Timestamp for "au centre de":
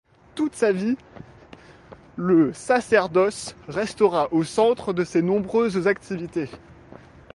4.33-5.03